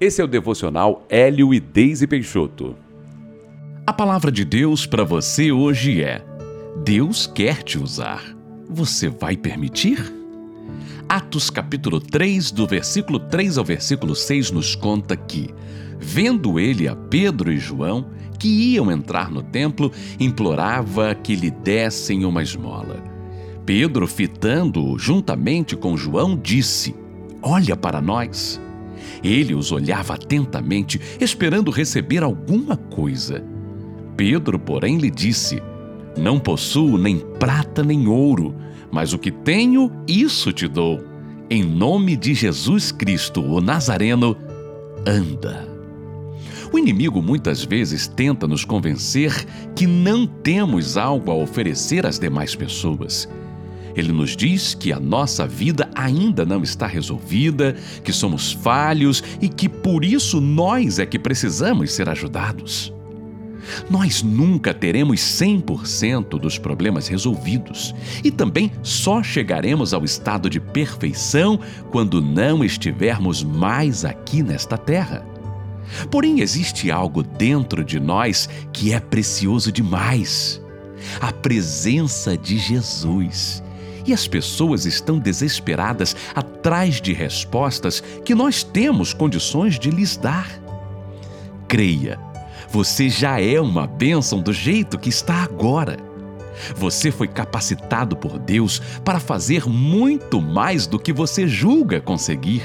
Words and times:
Esse 0.00 0.20
é 0.20 0.24
o 0.24 0.28
devocional 0.28 1.06
Hélio 1.08 1.54
e 1.54 1.60
Deise 1.60 2.06
Peixoto. 2.06 2.74
A 3.86 3.92
palavra 3.92 4.32
de 4.32 4.44
Deus 4.44 4.86
para 4.86 5.04
você 5.04 5.52
hoje 5.52 6.02
é: 6.02 6.24
Deus 6.84 7.28
quer 7.28 7.62
te 7.62 7.78
usar. 7.78 8.22
Você 8.68 9.08
vai 9.08 9.36
permitir? 9.36 10.12
Atos 11.08 11.48
capítulo 11.48 12.00
3, 12.00 12.50
do 12.50 12.66
versículo 12.66 13.20
3 13.20 13.56
ao 13.56 13.64
versículo 13.64 14.16
6 14.16 14.50
nos 14.50 14.74
conta 14.74 15.16
que, 15.16 15.54
vendo 15.96 16.58
ele 16.58 16.88
a 16.88 16.96
Pedro 16.96 17.52
e 17.52 17.58
João, 17.58 18.06
que 18.36 18.48
iam 18.48 18.90
entrar 18.90 19.30
no 19.30 19.44
templo, 19.44 19.92
implorava 20.18 21.14
que 21.14 21.36
lhe 21.36 21.52
dessem 21.52 22.24
uma 22.24 22.42
esmola. 22.42 23.00
Pedro, 23.64 24.08
fitando-o 24.08 24.98
juntamente 24.98 25.76
com 25.76 25.96
João, 25.96 26.36
disse: 26.36 26.96
Olha 27.40 27.76
para 27.76 28.00
nós. 28.00 28.60
Ele 29.22 29.54
os 29.54 29.72
olhava 29.72 30.14
atentamente, 30.14 31.00
esperando 31.20 31.70
receber 31.70 32.22
alguma 32.22 32.76
coisa. 32.76 33.44
Pedro, 34.16 34.58
porém, 34.58 34.98
lhe 34.98 35.10
disse: 35.10 35.62
Não 36.16 36.38
possuo 36.38 36.96
nem 36.98 37.18
prata 37.18 37.82
nem 37.82 38.06
ouro, 38.06 38.54
mas 38.90 39.12
o 39.12 39.18
que 39.18 39.30
tenho, 39.30 39.90
isso 40.06 40.52
te 40.52 40.68
dou. 40.68 41.02
Em 41.50 41.62
nome 41.62 42.16
de 42.16 42.32
Jesus 42.32 42.90
Cristo, 42.90 43.42
o 43.42 43.60
Nazareno, 43.60 44.36
anda. 45.06 45.68
O 46.72 46.78
inimigo 46.78 47.22
muitas 47.22 47.62
vezes 47.64 48.08
tenta 48.08 48.48
nos 48.48 48.64
convencer 48.64 49.32
que 49.76 49.86
não 49.86 50.26
temos 50.26 50.96
algo 50.96 51.30
a 51.30 51.34
oferecer 51.34 52.04
às 52.04 52.18
demais 52.18 52.56
pessoas. 52.56 53.28
Ele 53.96 54.12
nos 54.12 54.36
diz 54.36 54.74
que 54.74 54.92
a 54.92 54.98
nossa 54.98 55.46
vida 55.46 55.88
ainda 55.94 56.44
não 56.44 56.62
está 56.62 56.86
resolvida, 56.86 57.76
que 58.02 58.12
somos 58.12 58.52
falhos 58.52 59.22
e 59.40 59.48
que 59.48 59.68
por 59.68 60.04
isso 60.04 60.40
nós 60.40 60.98
é 60.98 61.06
que 61.06 61.18
precisamos 61.18 61.92
ser 61.92 62.08
ajudados. 62.08 62.92
Nós 63.88 64.22
nunca 64.22 64.74
teremos 64.74 65.20
100% 65.20 66.38
dos 66.38 66.58
problemas 66.58 67.08
resolvidos 67.08 67.94
e 68.22 68.30
também 68.30 68.70
só 68.82 69.22
chegaremos 69.22 69.94
ao 69.94 70.04
estado 70.04 70.50
de 70.50 70.60
perfeição 70.60 71.58
quando 71.90 72.20
não 72.20 72.64
estivermos 72.64 73.42
mais 73.42 74.04
aqui 74.04 74.42
nesta 74.42 74.76
terra. 74.76 75.24
Porém, 76.10 76.40
existe 76.40 76.90
algo 76.90 77.22
dentro 77.22 77.84
de 77.84 78.00
nós 78.00 78.48
que 78.72 78.92
é 78.92 79.00
precioso 79.00 79.70
demais: 79.70 80.60
a 81.20 81.32
presença 81.32 82.36
de 82.36 82.58
Jesus 82.58 83.63
e 84.06 84.12
as 84.12 84.26
pessoas 84.26 84.84
estão 84.84 85.18
desesperadas 85.18 86.14
atrás 86.34 87.00
de 87.00 87.12
respostas 87.12 88.02
que 88.24 88.34
nós 88.34 88.62
temos 88.62 89.12
condições 89.12 89.78
de 89.78 89.90
lhes 89.90 90.16
dar. 90.16 90.48
Creia, 91.66 92.18
você 92.68 93.08
já 93.08 93.40
é 93.40 93.60
uma 93.60 93.86
bênção 93.86 94.40
do 94.40 94.52
jeito 94.52 94.98
que 94.98 95.08
está 95.08 95.42
agora. 95.42 95.96
Você 96.76 97.10
foi 97.10 97.28
capacitado 97.28 98.16
por 98.16 98.38
Deus 98.38 98.80
para 99.04 99.18
fazer 99.18 99.66
muito 99.68 100.40
mais 100.40 100.86
do 100.86 100.98
que 100.98 101.12
você 101.12 101.48
julga 101.48 102.00
conseguir. 102.00 102.62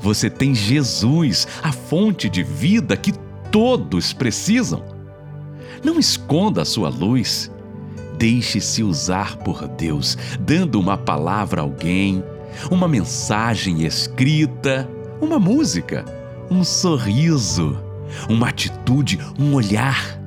Você 0.00 0.30
tem 0.30 0.54
Jesus, 0.54 1.46
a 1.62 1.72
fonte 1.72 2.28
de 2.28 2.42
vida 2.42 2.96
que 2.96 3.12
todos 3.50 4.12
precisam. 4.12 4.84
Não 5.84 5.98
esconda 5.98 6.62
a 6.62 6.64
sua 6.64 6.88
luz. 6.88 7.50
Deixe-se 8.18 8.82
usar 8.82 9.36
por 9.36 9.68
Deus, 9.68 10.18
dando 10.40 10.80
uma 10.80 10.98
palavra 10.98 11.60
a 11.60 11.64
alguém, 11.64 12.22
uma 12.68 12.88
mensagem 12.88 13.84
escrita, 13.84 14.88
uma 15.20 15.38
música, 15.38 16.04
um 16.50 16.64
sorriso, 16.64 17.78
uma 18.28 18.48
atitude, 18.48 19.20
um 19.38 19.54
olhar. 19.54 20.18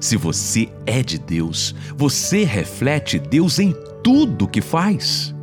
Se 0.00 0.16
você 0.16 0.70
é 0.86 1.02
de 1.02 1.18
Deus, 1.18 1.74
você 1.94 2.42
reflete 2.44 3.18
Deus 3.18 3.58
em 3.58 3.74
tudo 4.02 4.48
que 4.48 4.62
faz. 4.62 5.34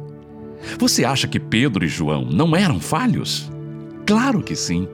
Você 0.80 1.06
acha 1.06 1.28
que 1.28 1.40
Pedro 1.40 1.86
e 1.86 1.88
João 1.88 2.26
não 2.26 2.56
eram 2.56 2.80
falhos? 2.80 3.52
Claro 4.06 4.42
que 4.42 4.56
sim. 4.56 4.88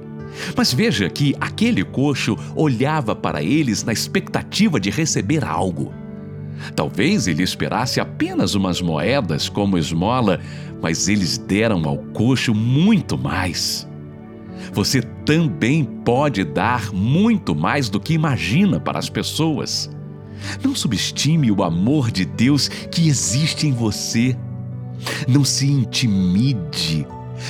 Mas 0.58 0.74
veja 0.74 1.10
que 1.10 1.34
aquele 1.40 1.84
coxo 1.84 2.38
olhava 2.56 3.16
para 3.16 3.42
eles 3.42 3.84
na 3.84 3.94
expectativa 3.94 4.80
de 4.82 4.90
receber 4.90 5.46
algo. 5.46 5.94
Talvez 6.76 7.28
ele 7.28 7.44
esperasse 7.44 8.00
apenas 8.00 8.56
umas 8.56 8.82
moedas 8.82 9.50
como 9.50 9.78
esmola, 9.78 10.40
mas 10.82 11.08
eles 11.08 11.38
deram 11.38 11.88
ao 11.88 11.98
coxo 11.98 12.54
muito 12.54 13.18
mais. 13.18 13.88
Você 14.72 15.02
também 15.26 15.84
pode 15.84 16.44
dar 16.44 16.94
muito 16.94 17.56
mais 17.56 17.90
do 17.90 18.00
que 18.00 18.14
imagina 18.14 18.80
para 18.80 19.00
as 19.00 19.10
pessoas. 19.10 19.90
Não 20.64 20.76
subestime 20.76 21.52
o 21.52 21.64
amor 21.64 22.12
de 22.12 22.26
Deus 22.26 22.68
que 22.68 23.08
existe 23.08 23.68
em 23.68 23.72
você. 23.72 24.36
Não 25.28 25.44
se 25.44 25.70
intimide, 25.70 27.06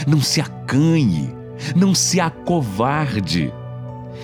não 0.08 0.22
se 0.22 0.42
acanhe, 0.42 1.30
não 1.76 1.94
se 1.94 2.20
acovarde. 2.20 3.52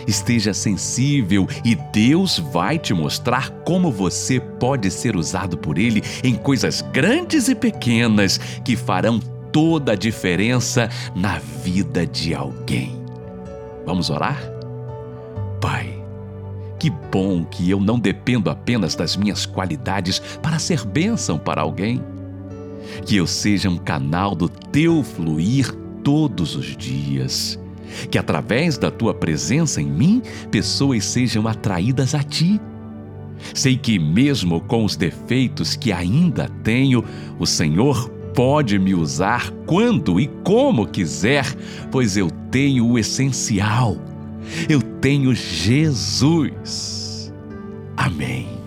Esteja 0.08 0.54
sensível 0.54 1.48
e 1.64 1.76
Deus 1.76 2.40
vai 2.40 2.78
te 2.78 2.94
mostrar 2.94 3.50
como 3.66 3.92
você 3.92 4.40
pode 4.40 4.90
ser 4.92 5.16
usado 5.16 5.58
por 5.58 5.78
Ele 5.78 6.02
em 6.24 6.36
coisas 6.36 6.82
grandes 6.82 7.48
e 7.48 7.56
pequenas 7.56 8.38
que 8.64 8.76
farão 8.76 9.20
toda 9.52 9.94
a 9.94 9.96
diferença 9.96 10.90
na 11.16 11.40
vida 11.40 12.06
de 12.06 12.34
alguém. 12.34 12.98
Vamos 13.86 14.10
orar? 14.10 14.40
Pai, 15.60 16.02
que 16.78 16.90
bom 16.90 17.44
que 17.44 17.70
eu 17.70 17.80
não 17.80 18.00
dependo 18.00 18.50
apenas 18.50 18.96
das 18.96 19.18
minhas 19.18 19.46
qualidades 19.46 20.20
para 20.42 20.60
ser 20.60 20.86
bênção 20.86 21.38
para 21.38 21.62
alguém. 21.62 22.02
Que 23.06 23.18
eu 23.18 23.28
seja 23.28 23.70
um 23.70 23.78
canal 23.78 24.34
do 24.34 24.48
teu 24.48 25.04
fluir 25.04 25.72
todos 26.04 26.56
os 26.56 26.78
dias 26.78 27.60
que 28.10 28.18
através 28.18 28.78
da 28.78 28.92
tua 28.92 29.14
presença 29.14 29.82
em 29.82 29.90
mim, 29.90 30.22
pessoas 30.52 31.06
sejam 31.06 31.48
atraídas 31.48 32.14
a 32.16 32.24
ti. 32.24 32.60
Sei 33.54 33.78
que, 33.78 33.98
mesmo 33.98 34.60
com 34.62 34.84
os 34.84 34.96
defeitos 34.96 35.76
que 35.76 35.92
ainda 35.92 36.50
tenho, 36.64 37.04
o 37.40 37.46
Senhor 37.46 38.10
pode 38.36 38.78
me 38.78 38.94
usar 38.94 39.50
quando 39.66 40.20
e 40.20 40.28
como 40.44 40.88
quiser, 40.88 41.46
pois 41.92 42.18
eu 42.18 42.30
tenho 42.52 42.86
o 42.86 43.00
essencial. 43.00 43.98
Eu 44.68 44.82
tenho 44.82 45.34
Jesus. 45.34 47.00
Amém. 47.96 48.59